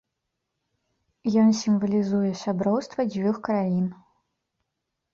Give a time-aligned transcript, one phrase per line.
[1.43, 3.87] Ён сімвалізуе сяброўства дзвюх краін.